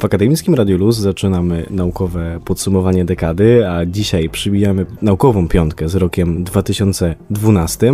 [0.00, 6.44] W Akademickim Radiu Luz zaczynamy naukowe podsumowanie dekady, a dzisiaj przybijamy naukową piątkę z rokiem
[6.44, 7.92] 2012.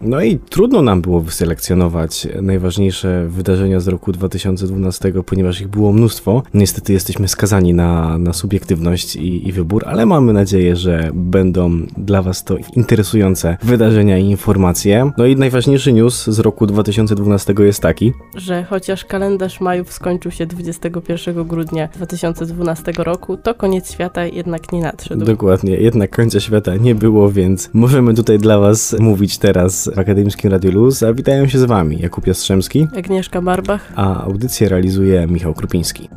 [0.00, 6.42] No i trudno nam było wyselekcjonować najważniejsze wydarzenia z roku 2012, ponieważ ich było mnóstwo.
[6.54, 12.22] Niestety jesteśmy skazani na, na subiektywność i, i wybór, ale mamy nadzieję, że będą dla
[12.22, 15.10] Was to interesujące wydarzenia i informacje.
[15.18, 20.46] No i najważniejszy news z roku 2012 jest taki, że chociaż kalendarz majów skończył się
[20.46, 25.24] 21 grudnia 2012 roku, to koniec świata jednak nie nadszedł.
[25.24, 30.50] Dokładnie, jednak końca świata nie było, więc możemy tutaj dla Was mówić teraz w Akademickim
[30.50, 35.54] Radiu Luz, a witają się z Wami Jakub Jastrzębski, Agnieszka Barbach, a audycję realizuje Michał
[35.54, 36.08] Krupiński.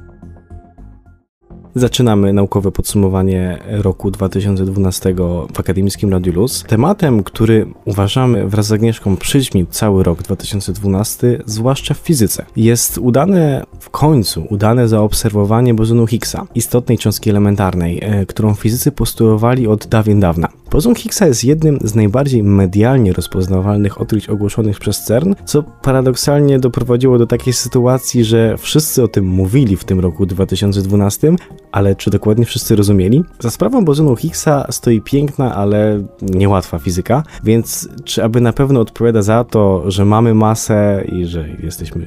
[1.75, 5.15] Zaczynamy naukowe podsumowanie roku 2012
[5.53, 6.63] w Akademickim Radiu Luz.
[6.67, 13.65] Tematem, który uważamy wraz z Agnieszką przyćmił cały rok 2012, zwłaszcza w fizyce, jest udane
[13.79, 20.19] w końcu, udane zaobserwowanie bozonu Higgsa, istotnej cząstki elementarnej, e, którą fizycy postulowali od dawien
[20.19, 20.49] dawna.
[20.71, 27.17] Bozon Higgsa jest jednym z najbardziej medialnie rozpoznawalnych odkryć ogłoszonych przez CERN, co paradoksalnie doprowadziło
[27.17, 31.35] do takiej sytuacji, że wszyscy o tym mówili w tym roku 2012,
[31.71, 33.23] ale czy dokładnie wszyscy rozumieli?
[33.39, 39.21] Za sprawą bozonu Higgsa stoi piękna, ale niełatwa fizyka, więc czy aby na pewno odpowiada
[39.21, 42.05] za to, że mamy masę i że jesteśmy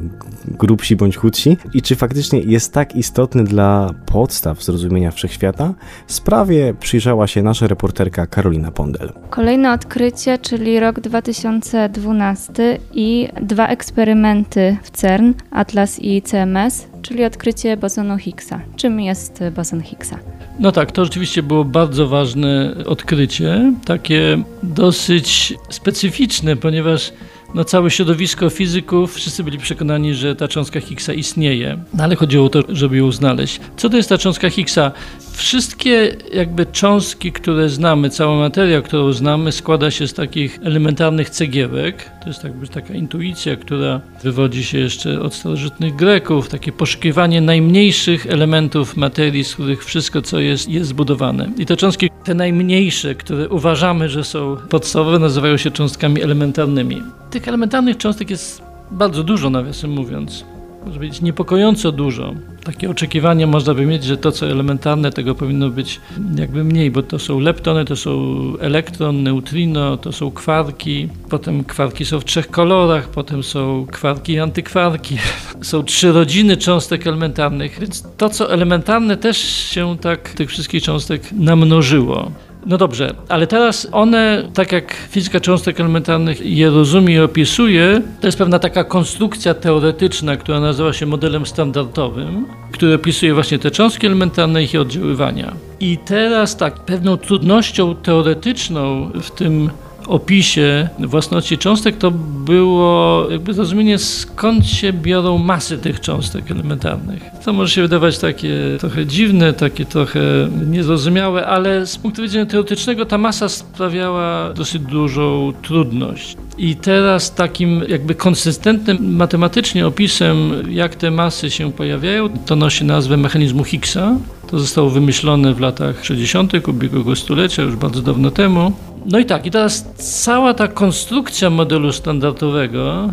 [0.49, 1.57] grubsi bądź chudsi?
[1.75, 5.75] I czy faktycznie jest tak istotny dla podstaw zrozumienia wszechświata?
[6.07, 9.13] Sprawie przyjrzała się nasza reporterka Karolina Pondel.
[9.31, 17.77] Kolejne odkrycie, czyli rok 2012 i dwa eksperymenty w CERN, Atlas i CMS, czyli odkrycie
[17.77, 18.61] bosonu Higgsa.
[18.77, 20.19] Czym jest boson Higgsa?
[20.59, 27.13] No tak, to rzeczywiście było bardzo ważne odkrycie, takie dosyć specyficzne, ponieważ
[27.55, 32.47] no, całe środowisko fizyków, wszyscy byli przekonani, że ta cząstka Higgsa istnieje, no, ale chodziło
[32.47, 33.61] o to, żeby ją znaleźć.
[33.77, 34.93] Co to jest ta cząstka Higgsa?
[35.33, 42.11] Wszystkie jakby cząstki, które znamy, cała materia, którą znamy, składa się z takich elementarnych cegiełek.
[42.23, 48.27] To jest jakby taka intuicja, która wywodzi się jeszcze od starożytnych Greków, takie poszukiwanie najmniejszych
[48.27, 51.51] elementów materii, z których wszystko, co jest, jest zbudowane.
[51.59, 57.03] I te cząstki, te najmniejsze, które uważamy, że są podstawowe, nazywają się cząstkami elementarnymi.
[57.31, 60.45] Tych elementarnych cząstek jest bardzo dużo, nawiasem mówiąc
[60.87, 62.35] może być niepokojąco dużo.
[62.65, 66.01] Takie oczekiwania można by mieć, że to, co elementarne, tego powinno być
[66.37, 68.13] jakby mniej, bo to są leptony, to są
[68.61, 74.39] elektron, neutrino, to są kwarki, potem kwarki są w trzech kolorach, potem są kwarki i
[74.39, 75.19] antykwarki.
[75.63, 81.33] Są trzy rodziny cząstek elementarnych, więc to, co elementarne, też się tak tych wszystkich cząstek
[81.33, 82.33] namnożyło.
[82.67, 88.27] No dobrze, ale teraz one, tak jak fizyka cząstek elementarnych je rozumie i opisuje, to
[88.27, 94.07] jest pewna taka konstrukcja teoretyczna, która nazywa się modelem standardowym, który opisuje właśnie te cząstki
[94.07, 95.53] elementarne i ich oddziaływania.
[95.81, 99.71] I teraz tak, pewną trudnością teoretyczną w tym
[100.09, 102.11] opisie własności cząstek to
[102.45, 107.23] było jakby zrozumienie skąd się biorą masy tych cząstek elementarnych.
[107.45, 110.21] To może się wydawać takie trochę dziwne, takie trochę
[110.67, 116.37] niezrozumiałe, ale z punktu widzenia teoretycznego ta masa sprawiała dosyć dużą trudność.
[116.59, 123.17] I teraz takim jakby konsystentnym matematycznie opisem, jak te masy się pojawiają, to nosi nazwę
[123.17, 124.17] mechanizmu Higgsa.
[124.51, 126.69] To zostało wymyślone w latach 60.
[126.69, 128.73] ubiegłego stulecia, już bardzo dawno temu.
[129.07, 129.85] No i tak, i teraz
[130.23, 133.11] cała ta konstrukcja modelu standardowego,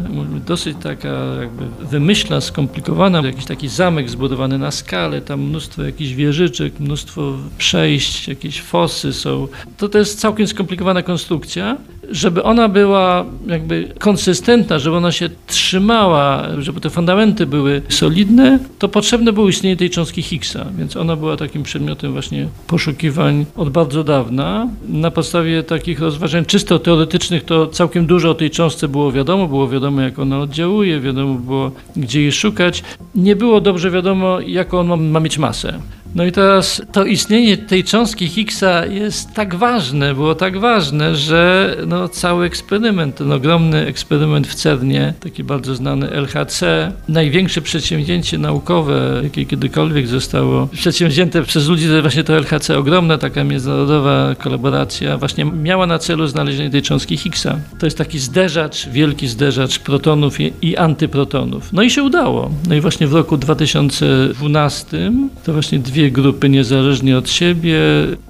[0.47, 6.79] dosyć taka jakby wymyślna, skomplikowana, jakiś taki zamek zbudowany na skalę, tam mnóstwo jakichś wieżyczek,
[6.79, 9.47] mnóstwo przejść, jakieś fosy są.
[9.77, 11.77] To to jest całkiem skomplikowana konstrukcja.
[12.11, 18.89] Żeby ona była jakby konsystentna, żeby ona się trzymała, żeby te fundamenty były solidne, to
[18.89, 24.03] potrzebne było istnienie tej cząstki Higgsa, więc ona była takim przedmiotem właśnie poszukiwań od bardzo
[24.03, 24.67] dawna.
[24.89, 29.67] Na podstawie takich rozważań czysto teoretycznych to całkiem dużo o tej cząstce było wiadomo, było
[29.67, 32.83] wiadomo jak ona oddziałuje, wiadomo było gdzie jej szukać.
[33.15, 35.79] Nie było dobrze wiadomo jaką on ma, ma mieć masę.
[36.15, 41.75] No i teraz to istnienie tej cząstki Higgsa jest tak ważne, było tak ważne, że
[41.87, 49.21] no, cały eksperyment, ten ogromny eksperyment w CERNie, taki bardzo znany LHC, największe przedsięwzięcie naukowe,
[49.23, 55.45] jakie kiedykolwiek zostało przedsięwzięte przez ludzi, to właśnie to LHC, ogromna taka międzynarodowa kolaboracja, właśnie
[55.45, 57.59] miała na celu znalezienie tej cząstki Higgsa.
[57.79, 61.73] To jest taki zderzacz, wielki zderzacz protonów i, antyprotonów.
[61.73, 62.51] No i się udało.
[62.69, 65.11] No i właśnie w roku 2012
[65.43, 67.79] to właśnie dwie dwie grupy niezależnie od siebie.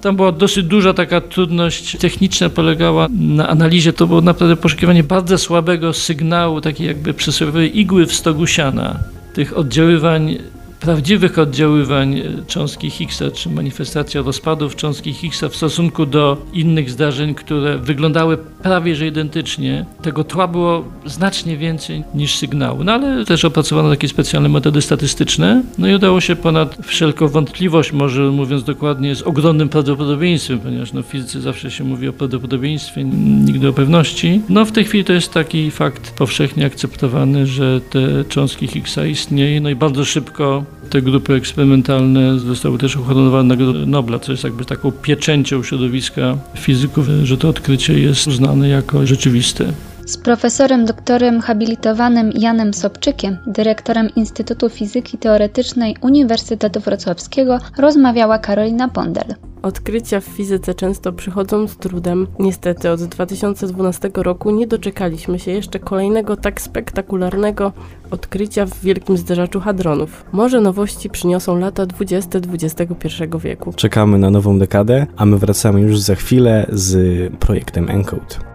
[0.00, 3.92] Tam była dosyć duża taka trudność techniczna, polegała na analizie.
[3.92, 8.98] To było naprawdę poszukiwanie bardzo słabego sygnału, takiej jakby przysłowiowej igły w stogu siana.
[9.34, 10.38] Tych oddziaływań
[10.80, 17.78] prawdziwych oddziaływań cząstki Higgsa, czy manifestacja rozpadów cząstki Higgsa w stosunku do innych zdarzeń, które
[17.78, 19.86] wyglądały prawie że identycznie.
[20.02, 22.84] Tego tła było znacznie więcej niż sygnału.
[22.84, 27.92] No ale też opracowano takie specjalne metody statystyczne, no i udało się ponad wszelką wątpliwość,
[27.92, 33.04] może mówiąc dokładnie, z ogromnym prawdopodobieństwem, ponieważ no, w fizyce zawsze się mówi o prawdopodobieństwie,
[33.44, 34.40] nigdy o pewności.
[34.48, 39.60] No w tej chwili to jest taki fakt powszechnie akceptowany, że te cząstki Higgsa istnieją,
[39.60, 44.64] no i bardzo szybko te grupy eksperymentalne zostały też uhonorowane Nagrodą Nobla, co jest jakby
[44.64, 49.72] taką pieczęcią środowiska fizyków, że to odkrycie jest uznane jako rzeczywiste.
[50.10, 59.34] Z profesorem doktorem habilitowanym Janem Sobczykiem, dyrektorem Instytutu Fizyki Teoretycznej Uniwersytetu Wrocławskiego, rozmawiała Karolina Pondel.
[59.62, 62.26] Odkrycia w fizyce często przychodzą z trudem.
[62.38, 67.72] Niestety od 2012 roku nie doczekaliśmy się jeszcze kolejnego tak spektakularnego
[68.10, 70.24] odkrycia w wielkim zderzaczu hadronów.
[70.32, 73.08] Może nowości przyniosą lata 20 XXI
[73.40, 73.72] wieku.
[73.76, 78.49] Czekamy na nową dekadę, a my wracamy już za chwilę z projektem ENCODE.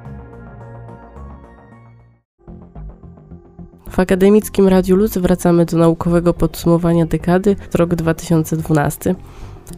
[3.90, 9.16] W akademickim Radiu Luz wracamy do naukowego podsumowania dekady, rok 2012.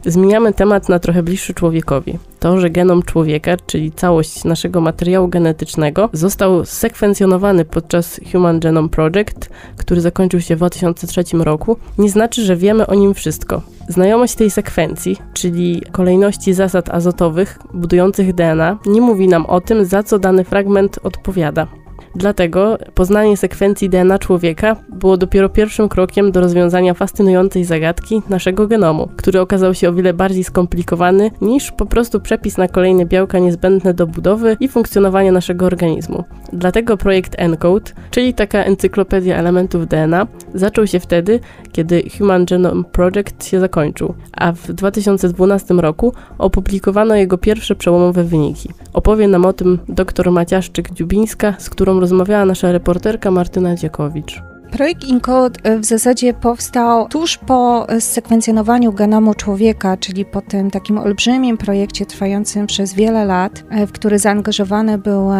[0.06, 2.19] Zmieniamy temat na trochę bliższy człowiekowi.
[2.39, 9.50] To, że genom człowieka, czyli całość naszego materiału genetycznego, został sekwencjonowany podczas Human Genome Project,
[9.77, 13.62] który zakończył się w 2003 roku, nie znaczy, że wiemy o nim wszystko.
[13.89, 20.04] Znajomość tej sekwencji, czyli kolejności zasad azotowych budujących DNA, nie mówi nam o tym, za
[20.04, 21.68] co dany fragment odpowiada.
[22.17, 29.09] Dlatego poznanie sekwencji DNA człowieka było dopiero pierwszym krokiem do rozwiązania fascynującej zagadki naszego genomu,
[29.17, 33.93] który okazał się o wiele bardziej skomplikowany niż po prostu przepis na kolejne białka niezbędne
[33.93, 36.23] do budowy i funkcjonowania naszego organizmu.
[36.53, 41.39] Dlatego projekt ENCODE, czyli taka encyklopedia elementów DNA, zaczął się wtedy,
[41.71, 48.69] kiedy Human Genome Project się zakończył, a w 2012 roku opublikowano jego pierwsze przełomowe wyniki.
[48.93, 54.42] Opowie nam o tym dr Maciaszczyk-Dziubińska, z którą rozmawiała nasza reporterka Martyna Dziekowicz.
[54.71, 60.71] Projekt INCODE e, w zasadzie powstał tuż po e, sekwencjonowaniu genomu człowieka, czyli po tym
[60.71, 65.37] takim olbrzymim projekcie trwającym przez wiele lat, e, w który zaangażowane były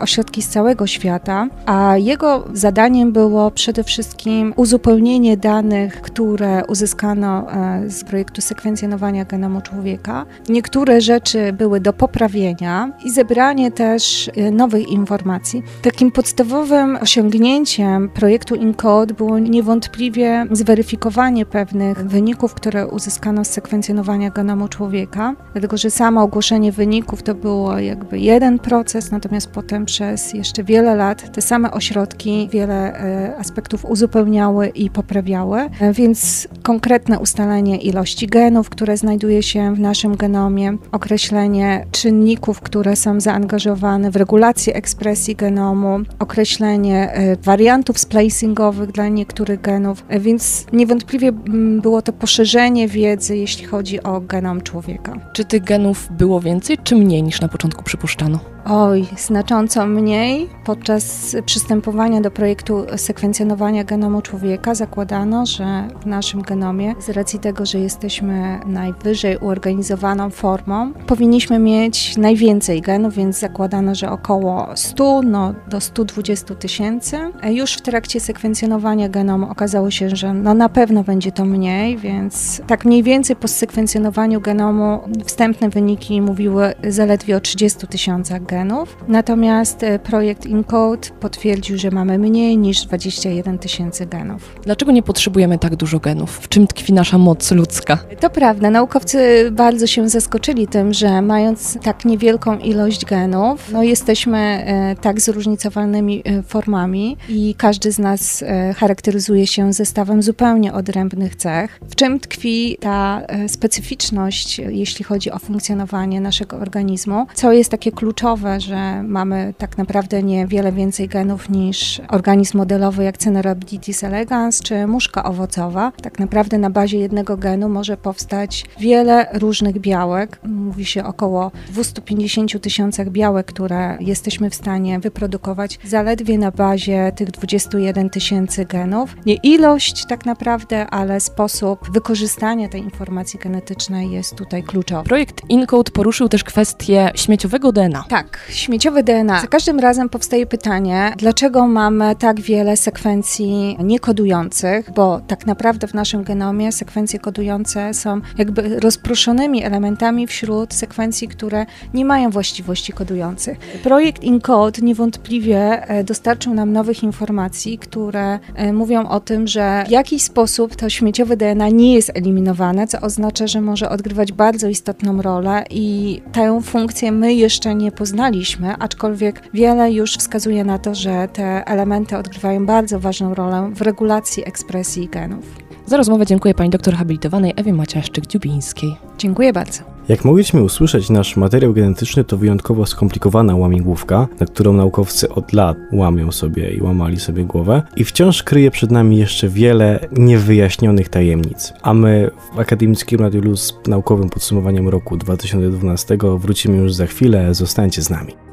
[0.00, 7.46] ośrodki z całego świata, a jego zadaniem było przede wszystkim uzupełnienie danych, które uzyskano
[7.86, 10.26] z projektu sekwencjonowania genomu człowieka.
[10.48, 15.62] Niektóre rzeczy były do poprawienia i zebranie też nowych informacji.
[15.82, 24.68] Takim podstawowym osiągnięciem projektu Code było niewątpliwie zweryfikowanie pewnych wyników, które uzyskano z sekwencjonowania genomu
[24.68, 30.64] człowieka, dlatego że samo ogłoszenie wyników to było jakby jeden proces, natomiast potem przez jeszcze
[30.64, 37.76] wiele lat te same ośrodki wiele e, aspektów uzupełniały i poprawiały, e, więc konkretne ustalenie
[37.76, 44.74] ilości genów, które znajduje się w naszym genomie, określenie czynników, które są zaangażowane w regulację
[44.74, 48.55] ekspresji genomu, określenie e, wariantów splicing
[48.92, 55.12] dla niektórych genów, więc niewątpliwie mm, było to poszerzenie wiedzy, jeśli chodzi o genom człowieka.
[55.32, 58.55] Czy tych genów było więcej, czy mniej niż na początku przypuszczano?
[58.68, 60.48] Oj, znacząco mniej.
[60.64, 67.66] Podczas przystępowania do projektu sekwencjonowania genomu człowieka zakładano, że w naszym genomie, z racji tego,
[67.66, 75.54] że jesteśmy najwyżej uorganizowaną formą, powinniśmy mieć najwięcej genów, więc zakładano, że około 100 no,
[75.68, 77.18] do 120 tysięcy.
[77.50, 82.60] Już w trakcie sekwencjonowania genomu okazało się, że no, na pewno będzie to mniej, więc
[82.66, 88.96] tak mniej więcej po sekwencjonowaniu genomu wstępne wyniki mówiły zaledwie o 30 tysiącach genów genów,
[89.08, 94.54] natomiast e, projekt InCode potwierdził, że mamy mniej niż 21 tysięcy genów.
[94.62, 96.30] Dlaczego nie potrzebujemy tak dużo genów?
[96.30, 97.98] W czym tkwi nasza moc ludzka?
[98.20, 104.38] To prawda, naukowcy bardzo się zaskoczyli tym, że mając tak niewielką ilość genów, no jesteśmy
[104.38, 108.44] e, tak zróżnicowanymi e, formami i każdy z nas
[108.76, 111.80] charakteryzuje się zestawem zupełnie odrębnych cech.
[111.90, 118.45] W czym tkwi ta specyficzność, jeśli chodzi o funkcjonowanie naszego organizmu, co jest takie kluczowe
[118.58, 125.24] że mamy tak naprawdę niewiele więcej genów niż organizm modelowy jak Cenorhabditis elegans czy muszka
[125.24, 125.92] owocowa.
[126.02, 130.38] Tak naprawdę na bazie jednego genu może powstać wiele różnych białek.
[130.44, 137.30] Mówi się około 250 tysiącach białek, które jesteśmy w stanie wyprodukować zaledwie na bazie tych
[137.30, 139.16] 21 tysięcy genów.
[139.26, 145.08] Nie ilość tak naprawdę, ale sposób wykorzystania tej informacji genetycznej jest tutaj kluczowy.
[145.08, 148.04] Projekt InCode poruszył też kwestię śmieciowego DNA.
[148.08, 149.40] Tak, Tak, śmieciowe DNA.
[149.40, 155.94] Za każdym razem powstaje pytanie, dlaczego mamy tak wiele sekwencji niekodujących, bo tak naprawdę w
[155.94, 163.58] naszym genomie sekwencje kodujące są jakby rozproszonymi elementami wśród sekwencji, które nie mają właściwości kodujących.
[163.82, 169.90] Projekt ENCODE niewątpliwie e, dostarczył nam nowych informacji, które e, mówią o tym, że w
[169.90, 175.22] jakiś sposób to śmieciowe DNA nie jest eliminowane, co oznacza, że może odgrywać bardzo istotną
[175.22, 181.28] rolę i tę funkcję my jeszcze nie poznaliśmy, aczkolwiek wiele już wskazuje na to, że
[181.32, 185.44] te elementy odgrywają bardzo ważną rolę w regulacji ekspresji genów.
[185.86, 188.94] Za rozmowę dziękuję pani doktor habilitowanej Ewie Maciaszczyk-Dziubińskiej.
[189.18, 189.95] Dziękuję bardzo.
[190.08, 195.76] Jak mogliśmy usłyszeć, nasz materiał genetyczny to wyjątkowo skomplikowana łamigłówka, na którą naukowcy od lat
[195.92, 201.72] łamią sobie i łamali sobie głowę i wciąż kryje przed nami jeszcze wiele niewyjaśnionych tajemnic.
[201.82, 207.54] A my w Akademickim Radio Luz z naukowym podsumowaniem roku 2012 wrócimy już za chwilę,
[207.54, 208.45] zostańcie z nami.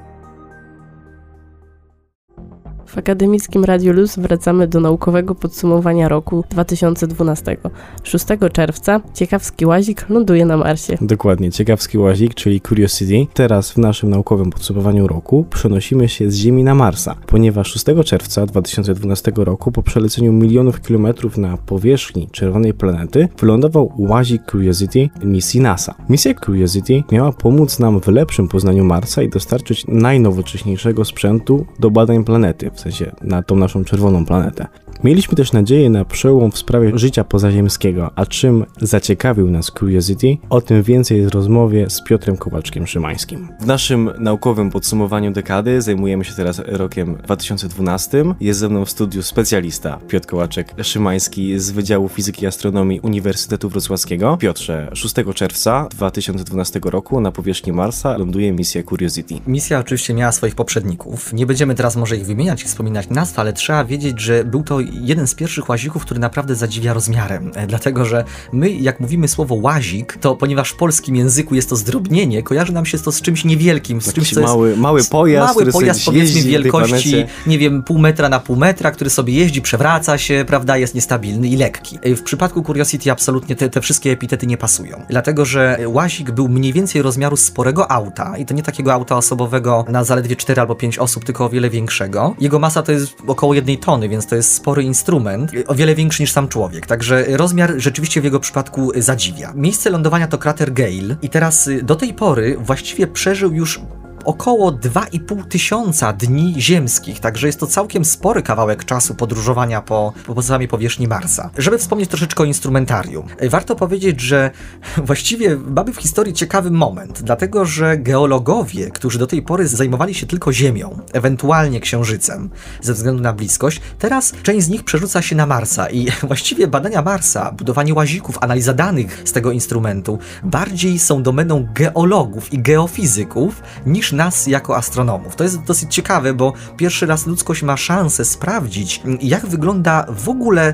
[2.94, 7.58] W Akademickim Radiu Luz wracamy do naukowego podsumowania roku 2012.
[8.04, 10.98] 6 czerwca ciekawski łazik ląduje na Marsie.
[11.02, 13.28] Dokładnie, ciekawski łazik, czyli Curiosity.
[13.34, 18.46] Teraz w naszym naukowym podsumowaniu roku przenosimy się z Ziemi na Marsa, ponieważ 6 czerwca
[18.46, 25.96] 2012 roku po przeleceniu milionów kilometrów na powierzchni czerwonej planety wylądował łazik Curiosity misji NASA.
[26.10, 32.24] Misja Curiosity miała pomóc nam w lepszym poznaniu Marsa i dostarczyć najnowocześniejszego sprzętu do badań
[32.24, 34.68] planety, w sensie na tą naszą czerwoną planetę.
[35.04, 40.62] Mieliśmy też nadzieję na przełom w sprawie życia pozaziemskiego, a czym zaciekawił nas Curiosity, o
[40.62, 43.48] tym więcej w rozmowie z Piotrem Kowaczkiem-Szymańskim.
[43.62, 48.24] W naszym naukowym podsumowaniu dekady zajmujemy się teraz rokiem 2012.
[48.42, 54.38] Jest ze mną w studiu specjalista Piotr Kołaczek-Szymański z Wydziału Fizyki i Astronomii Uniwersytetu Wrocławskiego.
[54.38, 59.36] Piotrze, 6 czerwca 2012 roku na powierzchni Marsa ląduje misja Curiosity.
[59.48, 61.34] Misja oczywiście miała swoich poprzedników.
[61.34, 64.80] Nie będziemy teraz może ich wymieniać i wspominać nazw, ale trzeba wiedzieć, że był to
[65.02, 67.52] jeden z pierwszych łazików, który naprawdę zadziwia rozmiarem.
[67.56, 68.24] E, dlatego, że
[68.54, 72.86] my, jak mówimy słowo łazik, to ponieważ w polskim języku jest to zdrobnienie, kojarzy nam
[72.86, 76.42] się to z czymś niewielkim, z czymś, co mały, jest, mały pojazd, mały pojazd powiedzmy
[76.42, 80.96] wielkości, nie wiem, pół metra na pół metra, który sobie jeździ, przewraca się, prawda, jest
[80.96, 82.00] niestabilny i lekki.
[82.02, 85.02] E, w przypadku Curiosity absolutnie te, te wszystkie epitety nie pasują.
[85.10, 89.86] Dlatego, że łazik był mniej więcej rozmiaru sporego auta i to nie takiego auta osobowego
[89.90, 92.36] na zaledwie 4 albo 5 osób, tylko o wiele większego.
[92.40, 96.24] Jego masa to jest około jednej tony, więc to jest spory instrument, o wiele większy
[96.24, 96.88] niż sam człowiek.
[96.88, 99.54] Także rozmiar rzeczywiście w jego przypadku zadziwia.
[99.56, 103.80] Miejsce lądowania to krater Gale i teraz y, do tej pory właściwie przeżył już
[104.26, 110.42] około 2,5 tysiąca dni ziemskich, także jest to całkiem spory kawałek czasu podróżowania po, po
[110.42, 111.50] samej powierzchni Marsa.
[111.58, 114.52] Żeby wspomnieć troszeczkę o instrumentarium, warto powiedzieć, że
[114.98, 120.28] właściwie mamy w historii ciekawy moment, dlatego że geologowie, którzy do tej pory zajmowali się
[120.28, 122.50] tylko Ziemią, ewentualnie Księżycem,
[122.82, 127.02] ze względu na bliskość, teraz część z nich przerzuca się na Marsa i właściwie badania
[127.02, 134.13] Marsa, budowanie łazików, analiza danych z tego instrumentu bardziej są domeną geologów i geofizyków niż
[134.14, 135.36] nas jako astronomów.
[135.36, 140.74] To jest dosyć ciekawe, bo pierwszy raz ludzkość ma szansę sprawdzić, jak wygląda w ogóle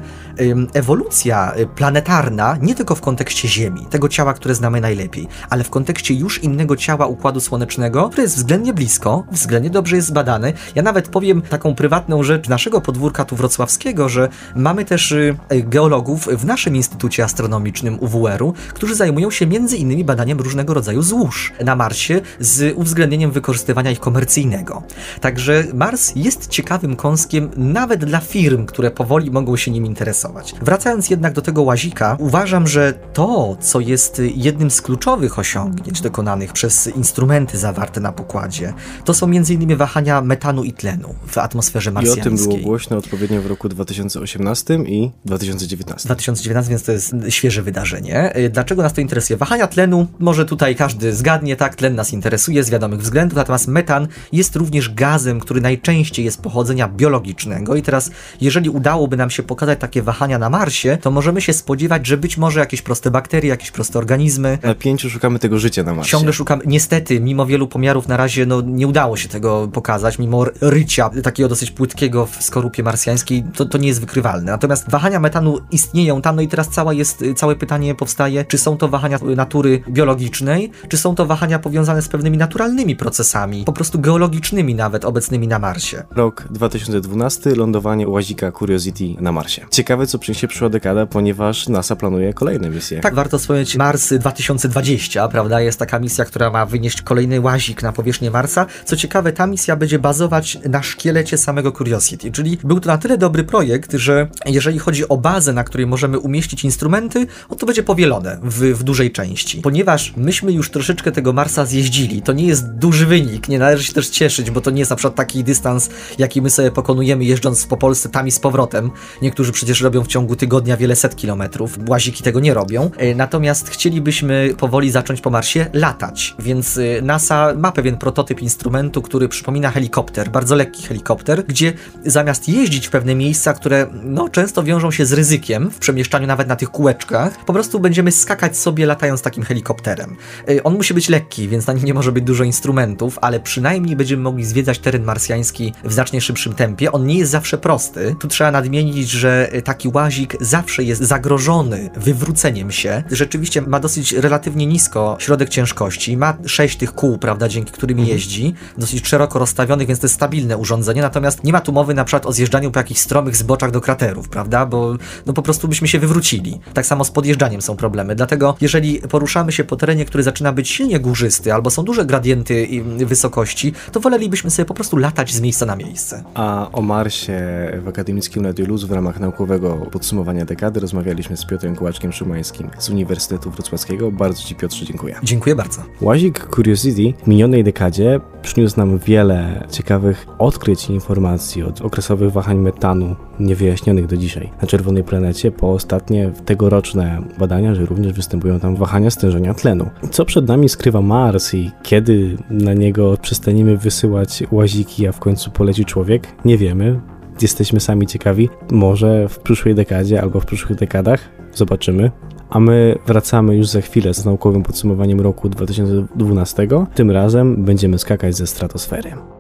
[0.74, 5.70] ewolucja y, planetarna, nie tylko w kontekście Ziemi, tego ciała, które znamy najlepiej, ale w
[5.70, 10.54] kontekście już innego ciała Układu Słonecznego, które jest względnie blisko, względnie dobrze jest zbadane.
[10.76, 16.28] Ja nawet powiem taką prywatną rzecz naszego podwórka tu wrocławskiego, że mamy też y, geologów
[16.28, 21.76] w naszym Instytucie Astronomicznym UWR-u, którzy zajmują się między innymi badaniem różnego rodzaju złóż na
[21.76, 24.84] Marsie z uwzględnieniem wykorzystywania ich komercyjnego.
[25.22, 30.54] Także Mars jest ciekawym kąskiem nawet dla firm, które powoli mogą się nim interesować.
[30.62, 36.54] Wracając jednak do tego łazika, uważam, że to, co jest jednym z kluczowych osiągnięć dokonanych
[36.54, 38.74] przez instrumenty zawarte na pokładzie,
[39.06, 39.78] to są m.in.
[39.78, 42.34] wahania metanu i tlenu w atmosferze marsjańskiej.
[42.34, 46.08] I o tym było głośno odpowiednio w roku 2018 i 2019.
[46.08, 48.34] 2019, więc to jest świeże wydarzenie.
[48.52, 49.38] Dlaczego nas to interesuje?
[49.38, 53.68] Wahania tlenu, może tutaj każdy zgadnie, tak, tlen nas interesuje z wiadomych względów, względów, natomiast
[53.68, 57.76] metan jest również gazem, który najczęściej jest pochodzenia biologicznego.
[57.76, 58.12] I teraz,
[58.42, 62.38] jeżeli udałoby nam się pokazać takie wahania na Marsie, to możemy się spodziewać, że być
[62.38, 64.58] może jakieś proste bakterie, jakieś proste organizmy.
[64.64, 66.12] Na pięciu szukamy tego życia na Marsie.
[66.12, 66.64] Ciągle szukamy.
[66.66, 71.50] Niestety, mimo wielu pomiarów na razie no, nie udało się tego pokazać, mimo rycia takiego
[71.50, 74.52] dosyć płytkiego w skorupie marsjańskiej, to, to nie jest wykrywalne.
[74.52, 78.78] Natomiast wahania metanu istnieją tam, no i teraz cała jest, całe pytanie powstaje, czy są
[78.78, 83.74] to wahania natury biologicznej, czy są to wahania powiązane z pewnymi naturalnymi procesami procesami, po
[83.74, 86.04] prostu geologicznymi nawet obecnymi na Marsie.
[86.16, 89.66] Rok 2012, lądowanie łazika Curiosity na Marsie.
[89.72, 93.00] Ciekawe, co przyniesie przyszła dekada, ponieważ NASA planuje kolejne misje.
[93.00, 95.62] Tak, warto wspomnieć Mars 2020, prawda?
[95.62, 98.66] Jest taka misja, która ma wynieść kolejny łazik na powierzchnię Marsa.
[98.86, 103.18] Co ciekawe, ta misja będzie bazować na szkielecie samego Curiosity, czyli był to na tyle
[103.18, 108.40] dobry projekt, że jeżeli chodzi o bazę, na której możemy umieścić instrumenty, to będzie powielone
[108.44, 109.62] w, w dużej części.
[109.62, 113.94] Ponieważ myśmy już troszeczkę tego Marsa zjeździli, to nie jest duży wynik, nie należy się
[113.94, 117.66] też cieszyć, bo to nie jest na przykład taki dystans, jaki my sobie pokonujemy jeżdżąc
[117.66, 118.92] po Polsce tam i z powrotem.
[119.22, 122.92] Niektórzy przecież robią w ciągu tygodnia wiele set kilometrów, łaziki tego nie robią.
[122.98, 129.02] E, natomiast chcielibyśmy powoli zacząć po Marsie latać, więc e, NASA ma pewien prototyp instrumentu,
[129.02, 131.74] który przypomina helikopter, bardzo lekki helikopter, gdzie
[132.06, 136.48] zamiast jeździć w pewne miejsca, które no, często wiążą się z ryzykiem w przemieszczaniu nawet
[136.48, 140.16] na tych kółeczkach, po prostu będziemy skakać sobie latając takim helikopterem.
[140.50, 142.89] E, on musi być lekki, więc na nim nie może być dużo instrumentów,
[143.22, 146.92] ale przynajmniej będziemy mogli zwiedzać teren marsjański w znacznie szybszym tempie.
[146.92, 148.16] On nie jest zawsze prosty.
[148.20, 153.04] Tu trzeba nadmienić, że taki łazik zawsze jest zagrożony wywróceniem się.
[153.12, 158.16] Rzeczywiście ma dosyć relatywnie nisko środek ciężkości, ma sześć tych kół, prawda, dzięki którym mhm.
[158.18, 162.04] jeździ, dosyć szeroko rozstawionych, więc to jest stabilne urządzenie, natomiast nie ma tu mowy na
[162.04, 165.88] przykład o zjeżdżaniu po jakichś stromych zboczach do kraterów, prawda, bo no po prostu byśmy
[165.88, 166.60] się wywrócili.
[166.74, 170.70] Tak samo z podjeżdżaniem są problemy, dlatego jeżeli poruszamy się po terenie, który zaczyna być
[170.70, 172.64] silnie górzysty, albo są duże gradienty
[173.06, 176.24] wysokości, to wolelibyśmy sobie po prostu latać z miejsca na miejsce.
[176.34, 177.42] A o Marsie
[177.84, 182.90] w Akademickim Radiu Luz w ramach naukowego podsumowania dekady rozmawialiśmy z Piotrem Kołaczkiem Szymańskim z
[182.90, 184.12] Uniwersytetu Wrocławskiego.
[184.12, 185.16] Bardzo Ci Piotrze dziękuję.
[185.24, 185.82] Dziękuję bardzo.
[186.02, 192.58] Łazik Curiosity w minionej dekadzie przyniósł nam wiele ciekawych odkryć i informacji od okresowych wahań
[192.58, 198.76] metanu niewyjaśnionych do dzisiaj na czerwonej planecie po ostatnie tegoroczne badania, że również występują tam
[198.76, 199.90] wahania stężenia tlenu.
[200.12, 205.52] Co przed nami skrywa Mars i kiedy na niego przestaniemy wysyłać łaziki, a w końcu
[205.52, 206.28] poleci człowiek?
[206.46, 207.00] Nie wiemy
[207.42, 208.50] jesteśmy sami ciekawi.
[208.72, 211.20] Może w przyszłej dekadzie albo w przyszłych dekadach
[211.54, 212.12] zobaczymy.
[212.50, 216.68] A my wracamy już za chwilę z naukowym podsumowaniem roku 2012.
[216.96, 219.39] Tym razem będziemy skakać ze stratosfery.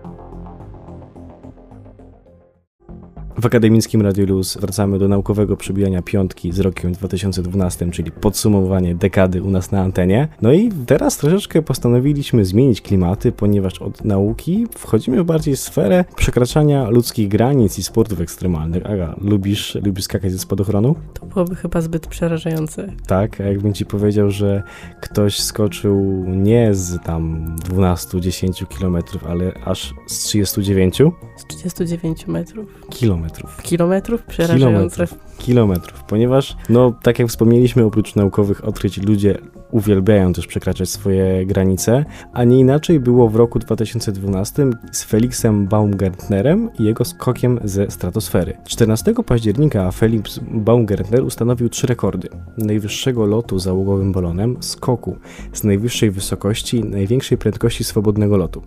[3.41, 9.43] W akademickim Radio Luz wracamy do naukowego przybijania piątki z rokiem 2012, czyli podsumowanie dekady
[9.43, 10.27] u nas na antenie.
[10.41, 16.89] No i teraz troszeczkę postanowiliśmy zmienić klimaty, ponieważ od nauki wchodzimy w bardziej sferę przekraczania
[16.89, 18.85] ludzkich granic i sportów ekstremalnych.
[18.85, 20.95] Aga, lubisz, lubisz skakać ze spadochronu?
[21.13, 22.91] To byłoby chyba zbyt przerażające.
[23.07, 24.63] Tak, a jakbym ci powiedział, że
[25.01, 31.01] ktoś skoczył nie z tam 12-10 kilometrów, ale aż z 39?
[31.37, 32.69] Z 39 metrów.
[32.89, 33.61] Kilometrów kilometrów.
[33.61, 34.23] Kilometrów?
[34.23, 35.07] Przerażające.
[35.07, 39.37] Kilometrów, kilometrów, ponieważ, no, tak jak wspomnieliśmy, oprócz naukowych odkryć, ludzie
[39.71, 46.69] uwielbiają też przekraczać swoje granice, a nie inaczej było w roku 2012 z Felixem Baumgartnerem
[46.79, 48.57] i jego skokiem ze stratosfery.
[48.67, 52.29] 14 października Felix Baumgartner ustanowił trzy rekordy.
[52.57, 55.17] Najwyższego lotu załogowym balonem, skoku
[55.53, 58.61] z najwyższej wysokości, największej prędkości swobodnego lotu.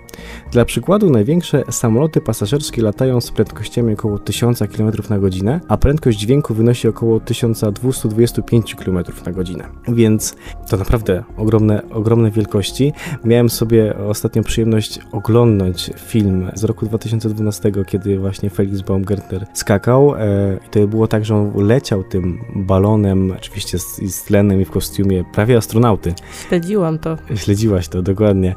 [0.51, 6.19] Dla przykładu największe samoloty pasażerskie latają z prędkościami około 1000 km na godzinę, a prędkość
[6.19, 9.65] dźwięku wynosi około 1225 km na godzinę.
[9.89, 10.37] Więc
[10.69, 12.93] to naprawdę ogromne, ogromne wielkości.
[13.25, 20.15] Miałem sobie ostatnio przyjemność oglądnąć film z roku 2012, kiedy właśnie Felix Baumgartner skakał.
[20.15, 24.65] E, I to było tak, że on leciał tym balonem, oczywiście z, z tlenem i
[24.65, 26.15] w kostiumie prawie astronauty.
[26.49, 27.17] Śledziłam to.
[27.35, 28.55] Śledziłaś to, dokładnie.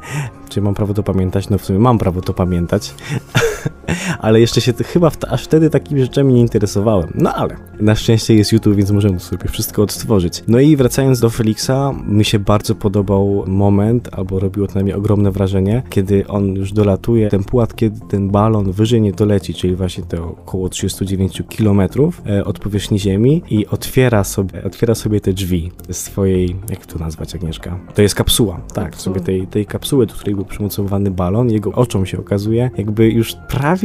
[0.48, 1.48] Czy mam prawo to pamiętać?
[1.48, 2.94] No w sumie mam prawo to pamiętać,
[4.18, 7.12] ale jeszcze się chyba aż wtedy takimi rzeczami nie interesowałem.
[7.14, 10.42] No ale na szczęście jest YouTube, więc możemy sobie wszystko odtworzyć.
[10.48, 14.96] No i wracając do Felixa, mi się bardzo podobał moment, albo robiło to na mnie
[14.96, 19.76] ogromne wrażenie, kiedy on już dolatuje, ten płat, kiedy ten balon wyżej nie doleci, czyli
[19.76, 21.80] właśnie te około 39 km
[22.26, 27.34] e, od powierzchni Ziemi i otwiera sobie, otwiera sobie te drzwi swojej, jak to nazwać
[27.34, 27.78] Agnieszka?
[27.94, 32.06] To jest kapsuła, tak, sobie tej, tej kapsuły, do której był przymocowany balon, jego oczom
[32.06, 33.75] się okazuje, jakby już prawie,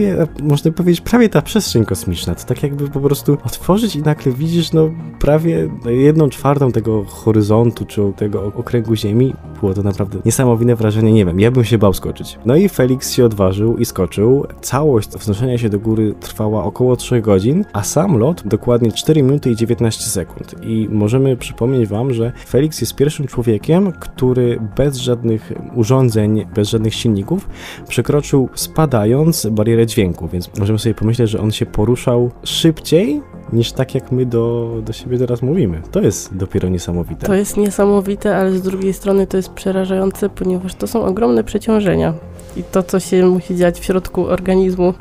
[0.43, 2.36] można powiedzieć, prawie ta przestrzeń kosmiczna.
[2.36, 7.86] To tak jakby po prostu otworzyć i nagle widzisz, no prawie jedną czwartą tego horyzontu,
[7.86, 9.34] czy tego okręgu Ziemi.
[9.60, 12.39] Było to naprawdę niesamowite wrażenie, nie wiem, ja bym się bał skoczyć.
[12.45, 14.45] No i Felix się odważył i skoczył.
[14.62, 19.51] Całość wznoszenia się do góry trwała około 3 godzin, a sam lot dokładnie 4 minuty
[19.51, 20.56] i 19 sekund.
[20.63, 26.93] I możemy przypomnieć wam, że Felix jest pierwszym człowiekiem, który bez żadnych urządzeń bez żadnych
[26.95, 27.49] silników,
[27.88, 33.22] przekroczył spadając barierę dźwięku, więc możemy sobie pomyśleć, że on się poruszał szybciej
[33.54, 35.82] niż tak jak my do, do siebie teraz mówimy.
[35.91, 37.28] To jest dopiero niesamowite.
[37.28, 42.13] To jest niesamowite, ale z drugiej strony to jest przerażające, ponieważ to są ogromne przeciążenia.
[42.58, 44.94] I to, co się musi dziać w środku organizmu,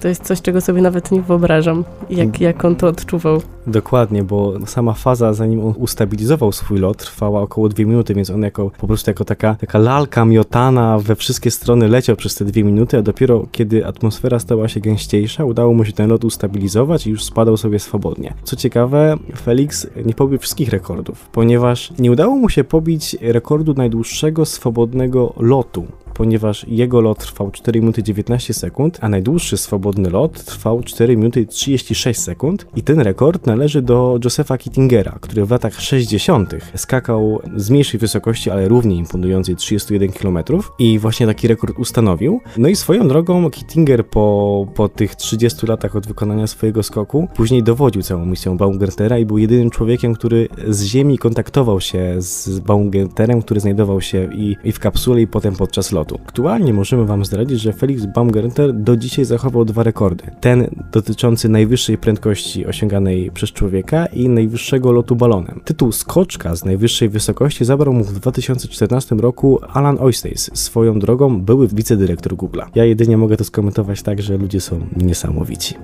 [0.00, 3.42] to jest coś, czego sobie nawet nie wyobrażam, jak, jak on to odczuwał.
[3.66, 8.42] Dokładnie, bo sama faza, zanim on ustabilizował swój lot, trwała około dwie minuty, więc on
[8.42, 12.64] jako po prostu jako taka, taka lalka miotana we wszystkie strony leciał przez te dwie
[12.64, 17.10] minuty, a dopiero kiedy atmosfera stała się gęściejsza, udało mu się ten lot ustabilizować i
[17.10, 18.34] już spadał sobie swobodnie.
[18.42, 24.44] Co ciekawe, Felix nie pobił wszystkich rekordów, ponieważ nie udało mu się pobić rekordu najdłuższego
[24.44, 25.86] swobodnego lotu
[26.18, 31.46] ponieważ jego lot trwał 4 minuty 19 sekund, a najdłuższy swobodny lot trwał 4 minuty
[31.46, 36.54] 36 sekund i ten rekord należy do Josepha Kittingera, który w latach 60.
[36.74, 40.38] skakał z mniejszej wysokości, ale równie imponującej 31 km
[40.78, 42.40] i właśnie taki rekord ustanowił.
[42.56, 47.62] No i swoją drogą Kittinger po, po tych 30 latach od wykonania swojego skoku później
[47.62, 53.42] dowodził całą misją Baumgartnera i był jedynym człowiekiem, który z Ziemi kontaktował się z Baumgartnerem,
[53.42, 56.07] który znajdował się i, i w kapsule i potem podczas lotu.
[56.14, 60.24] Aktualnie możemy Wam zdradzić, że Felix Baumgartner do dzisiaj zachował dwa rekordy.
[60.40, 65.60] Ten dotyczący najwyższej prędkości osiąganej przez człowieka i najwyższego lotu balonem.
[65.64, 71.68] Tytuł skoczka z najwyższej wysokości zabrał mu w 2014 roku Alan Oystace, swoją drogą były
[71.68, 72.66] wicedyrektor Google'a.
[72.74, 75.74] Ja jedynie mogę to skomentować tak, że ludzie są niesamowici.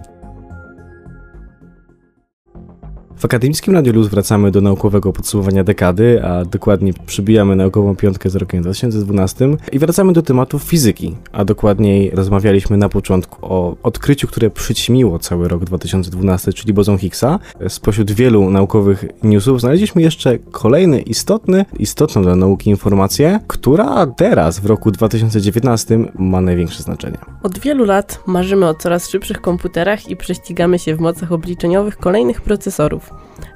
[3.17, 8.37] W akademickim Radiu Luz wracamy do naukowego podsumowania dekady, a dokładnie przybijamy naukową piątkę z
[8.37, 14.51] rokiem 2012 i wracamy do tematów fizyki, a dokładniej rozmawialiśmy na początku o odkryciu, które
[14.51, 17.39] przyćmiło cały rok 2012, czyli bozon Higgsa.
[17.69, 24.67] Spośród wielu naukowych newsów znaleźliśmy jeszcze kolejny istotny, istotną dla nauki informację, która teraz w
[24.67, 27.19] roku 2019 ma największe znaczenie.
[27.43, 32.41] Od wielu lat marzymy o coraz szybszych komputerach i prześcigamy się w mocach obliczeniowych kolejnych
[32.41, 33.04] procesorów.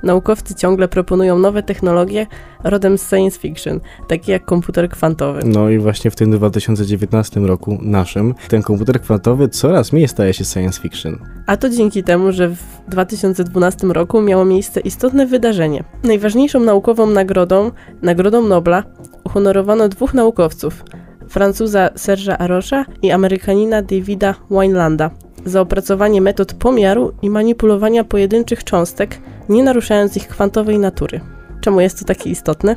[0.03, 2.27] Naukowcy ciągle proponują nowe technologie
[2.65, 5.41] rodem z science fiction, takie jak komputer kwantowy.
[5.45, 10.45] No i właśnie w tym 2019 roku naszym ten komputer kwantowy coraz mniej staje się
[10.45, 11.19] science fiction.
[11.47, 15.85] A to dzięki temu, że w 2012 roku miało miejsce istotne wydarzenie.
[16.03, 17.71] Najważniejszą naukową nagrodą,
[18.03, 18.83] Nagrodą Nobla,
[19.25, 20.85] uhonorowano dwóch naukowców.
[21.29, 25.11] Francuza Serge'a Arosza i Amerykanina Davida Winelanda
[25.45, 31.21] za opracowanie metod pomiaru i manipulowania pojedynczych cząstek, nie naruszając ich kwantowej natury.
[31.61, 32.77] Czemu jest to takie istotne?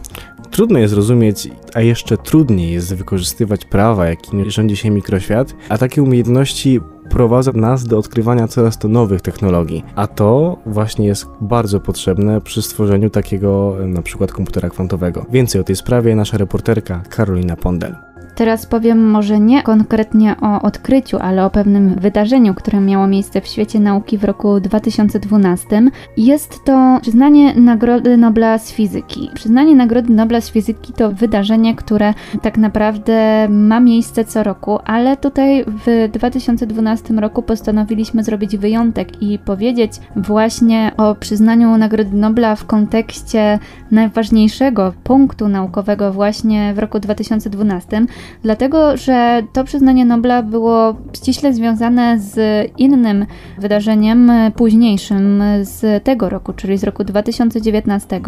[0.52, 6.04] Trudno jest zrozumieć, a jeszcze trudniej jest wykorzystywać prawa, jakimi rządzi się mikroświat, a takie
[6.04, 12.42] umiejętności prowadzą nas do odkrywania coraz to nowych technologii, a to właśnie jest bardzo potrzebne
[12.42, 15.26] przy stworzeniu takiego na przykład komputera kwantowego.
[15.32, 18.11] Więcej o tej sprawie nasza reporterka Karolina Pondel.
[18.36, 23.48] Teraz powiem może nie konkretnie o odkryciu, ale o pewnym wydarzeniu, które miało miejsce w
[23.48, 25.82] świecie nauki w roku 2012.
[26.18, 29.30] Jest to przyznanie Nagrody Nobla z fizyki.
[29.34, 35.18] Przyznanie Nagrody Nobla z fizyki to wydarzenie, które tak naprawdę ma miejsce co roku, ale
[35.18, 42.66] tutaj w 2012 roku postanowiliśmy zrobić wyjątek i powiedzieć właśnie o przyznaniu Nagrody Nobla w
[42.66, 43.60] kontekście
[43.92, 48.06] najważniejszego punktu naukowego właśnie w roku 2012
[48.44, 52.36] dlatego że to przyznanie Nobla było ściśle związane z
[52.78, 53.26] innym
[53.58, 58.22] wydarzeniem późniejszym z tego roku, czyli z roku 2019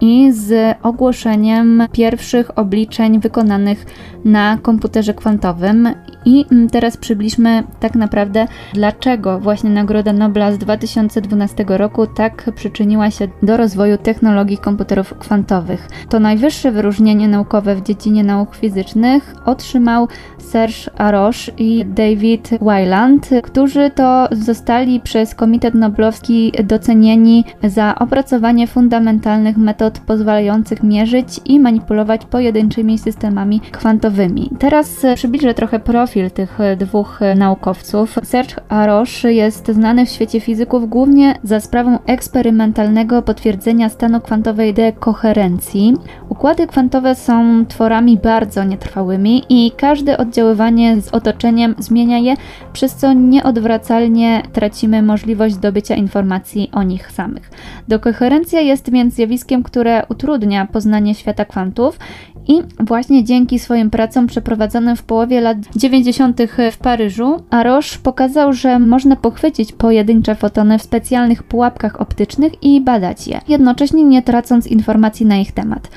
[0.00, 3.86] i z ogłoszeniem pierwszych obliczeń wykonanych
[4.24, 5.88] na komputerze kwantowym.
[6.24, 13.28] I teraz przybliżmy tak naprawdę, dlaczego właśnie Nagroda Nobla z 2012 roku tak przyczyniła się
[13.42, 15.88] do rozwoju technologii komputerów kwantowych.
[16.08, 20.08] To najwyższe wyróżnienie naukowe w dziedzinie nauk fizycznych otrzymał
[20.38, 29.56] Serge Arosz i David Wyland, którzy to zostali przez Komitet Noblowski docenieni za opracowanie fundamentalnych
[29.56, 34.50] metod pozwalających mierzyć i manipulować pojedynczymi systemami kwantowymi.
[34.58, 38.18] Teraz przybliżę trochę profil tych dwóch naukowców.
[38.22, 45.96] Serge Arosz jest znany w świecie fizyków głównie za sprawą eksperymentalnego potwierdzenia stanu kwantowej dekoherencji.
[46.28, 49.11] Układy kwantowe są tworami bardzo nietrwałymi
[49.48, 52.34] i każde oddziaływanie z otoczeniem zmienia je,
[52.72, 57.50] przez co nieodwracalnie tracimy możliwość zdobycia informacji o nich samych.
[57.88, 61.98] Dekoherencja jest więc zjawiskiem, które utrudnia poznanie świata kwantów
[62.48, 66.40] i właśnie dzięki swoim pracom przeprowadzonym w połowie lat 90.
[66.72, 73.28] w Paryżu, Arosz pokazał, że można pochwycić pojedyncze fotony w specjalnych pułapkach optycznych i badać
[73.28, 75.88] je, jednocześnie nie tracąc informacji na ich temat.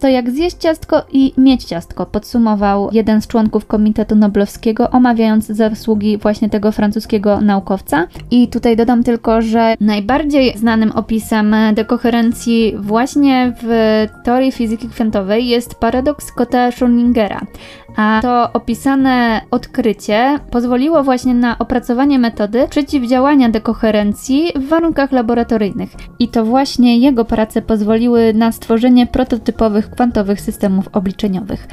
[0.00, 6.18] To jak zjeść ciastko i mieć ciastko, podsumował jeden z członków Komitetu Noblowskiego, omawiając zasługi
[6.18, 8.06] właśnie tego francuskiego naukowca.
[8.30, 15.74] I tutaj dodam tylko, że najbardziej znanym opisem dekoherencji właśnie w teorii fizyki kwantowej jest
[15.74, 17.40] paradoks Scotta Schrödingera.
[18.00, 25.90] A to opisane odkrycie pozwoliło właśnie na opracowanie metody przeciwdziałania dekoherencji w warunkach laboratoryjnych.
[26.18, 31.68] I to właśnie jego prace pozwoliły na stworzenie prototypowych kwantowych systemów obliczeniowych.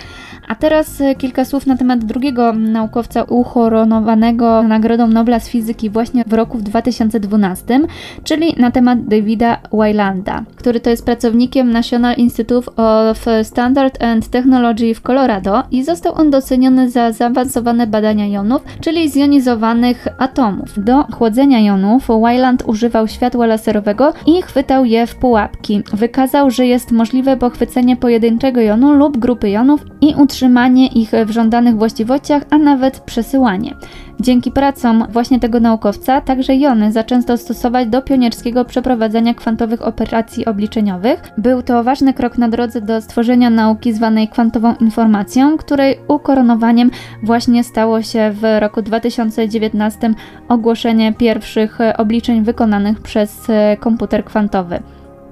[0.48, 6.24] A teraz e, kilka słów na temat drugiego naukowca uhoronowanego Nagrodą Nobla z fizyki właśnie
[6.28, 7.82] w roku 2012,
[8.24, 14.96] czyli na temat Davida Wylanda, który to jest pracownikiem National Institute of Standard and Technology
[14.96, 20.84] w Colorado i został on doceniony za zaawansowane badania jonów, czyli zjonizowanych atomów.
[20.84, 25.84] Do chłodzenia jonów Wyland używał światła laserowego i chwytał je w pułapki.
[25.94, 31.32] Wykazał, że jest możliwe pochwycenie pojedynczego jonu lub grupy jonów i utrzymanie utrzymanie ich w
[31.32, 33.74] żądanych właściwościach, a nawet przesyłanie.
[34.20, 41.22] Dzięki pracom właśnie tego naukowca także jony zaczęto stosować do pionierskiego przeprowadzania kwantowych operacji obliczeniowych.
[41.38, 46.92] Był to ważny krok na drodze do stworzenia nauki zwanej kwantową informacją, której ukoronowaniem
[47.24, 50.14] właśnie stało się w roku 2019
[50.50, 53.48] ogłoszenie pierwszych obliczeń wykonanych przez
[53.80, 54.80] komputer kwantowy.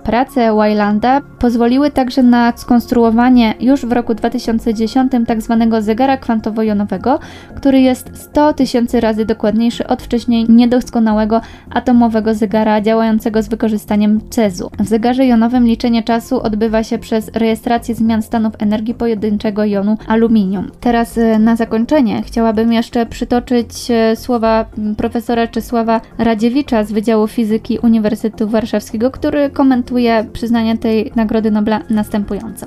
[0.06, 5.66] Prace Wylanda pozwoliły także na skonstruowanie już w roku 2010 tzw.
[5.70, 7.20] Tak zegara kwantowo-jonowego,
[7.56, 14.70] który jest 100 tysięcy razy dokładniejszy od wcześniej niedoskonałego atomowego zegara działającego z wykorzystaniem cezu.
[14.80, 20.72] W zegarze jonowym liczenie czasu odbywa się przez rejestrację zmian stanów energii pojedynczego jonu aluminium.
[20.80, 24.66] Teraz e, na zakończenie chciałabym jeszcze przytoczyć e, słowa
[24.98, 29.95] profesora Czesława Radziewicza z Wydziału Fizyki Uniwersytetu Warszawskiego, który komentuje
[30.34, 32.66] przyznanie tej Nagrody Nobla następująco.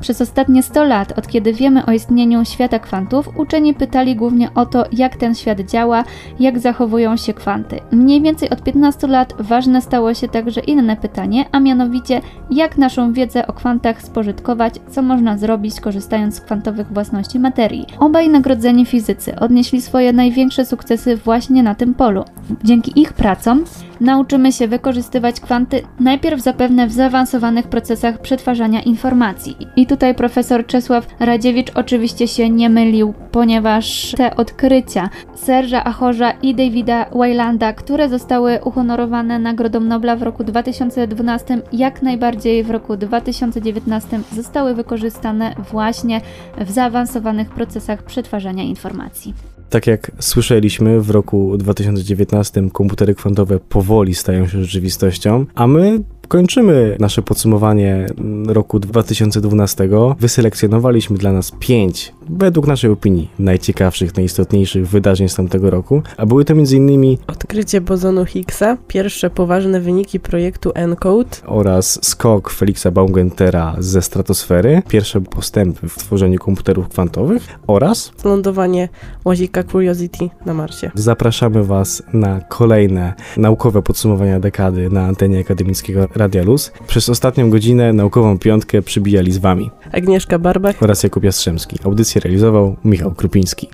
[0.00, 4.66] Przez ostatnie 100 lat, od kiedy wiemy o istnieniu świata kwantów, uczeni pytali głównie o
[4.66, 6.04] to, jak ten świat działa,
[6.40, 7.80] jak zachowują się kwanty.
[7.92, 13.12] Mniej więcej od 15 lat ważne stało się także inne pytanie, a mianowicie, jak naszą
[13.12, 17.86] wiedzę o kwantach spożytkować, co można zrobić korzystając z kwantowych własności materii.
[17.98, 22.24] Obaj nagrodzeni fizycy odnieśli swoje największe sukcesy właśnie na tym polu.
[22.64, 23.64] Dzięki ich pracom
[24.00, 29.56] nauczymy się wykorzystywać kwanty najpierw zapewne w zaawansowanych procesach przetwarzania informacji.
[29.76, 36.54] I tutaj profesor Czesław Radziewicz oczywiście się nie mylił, ponieważ te odkrycia Serża Achorza i
[36.54, 44.20] Davida Wylanda, które zostały uhonorowane Nagrodą Nobla w roku 2012, jak najbardziej w roku 2019
[44.32, 46.20] zostały wykorzystane właśnie
[46.58, 49.55] w zaawansowanych procesach przetwarzania informacji.
[49.70, 56.96] Tak jak słyszeliśmy, w roku 2019 komputery kwantowe powoli stają się rzeczywistością, a my kończymy
[57.00, 58.06] nasze podsumowanie
[58.46, 59.88] roku 2012.
[60.20, 66.44] Wyselekcjonowaliśmy dla nas pięć, według naszej opinii, najciekawszych, najistotniejszych wydarzeń z tamtego roku, a były
[66.44, 67.16] to m.in.
[67.26, 75.20] odkrycie bozonu Higgsa, pierwsze poważne wyniki projektu ENCODE oraz skok Felixa Baumgantera ze stratosfery, pierwsze
[75.20, 78.88] postępy w tworzeniu komputerów kwantowych oraz lądowanie
[79.24, 80.90] łazika Curiosity na Marsie.
[80.94, 86.72] Zapraszamy Was na kolejne naukowe podsumowania dekady na antenie akademickiego Radia Luz.
[86.86, 91.76] Przez ostatnią godzinę naukową piątkę przybijali z Wami Agnieszka Barbach oraz Jakub Jastrzębski.
[91.84, 93.68] Audycję realizował Michał Krupiński.